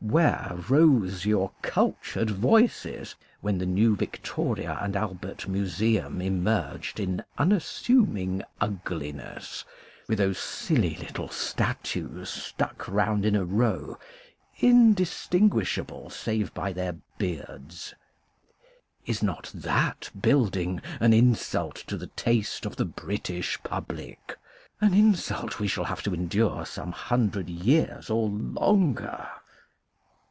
Where 0.00 0.56
rose 0.70 1.26
your 1.26 1.50
cultured 1.60 2.30
voices 2.30 3.16
when 3.40 3.58
the 3.58 3.66
new 3.66 3.96
Victoria 3.96 4.78
and 4.80 4.94
Albert 4.96 5.48
Museum 5.48 6.22
emerged 6.22 6.98
in 7.00 7.24
unassuming 7.36 8.42
ugliness, 8.60 9.64
with 10.08 10.18
those 10.18 10.38
silly 10.38 10.94
little 10.96 11.28
statues 11.28 12.30
stuck 12.30 12.86
round 12.88 13.26
in 13.26 13.34
a 13.34 13.44
row, 13.44 13.98
indis 14.60 15.28
tinguishable 15.28 16.10
save 16.12 16.54
by 16.54 16.72
their 16.72 16.94
beards. 17.18 17.92
Is 19.04 19.20
not 19.20 19.50
that 19.52 20.10
building 20.18 20.80
an 21.00 21.12
insult 21.12 21.74
to 21.88 21.96
the 21.98 22.06
taste 22.06 22.64
of 22.64 22.76
the 22.76 22.84
British 22.86 23.60
Public? 23.64 24.36
An 24.80 24.94
insult 24.94 25.58
we 25.58 25.66
shall 25.68 25.84
have 25.84 26.02
to 26.04 26.14
endure 26.14 26.64
some 26.64 26.92
hundred 26.92 27.50
years 27.50 28.08
or 28.08 28.28
longer. 28.28 29.28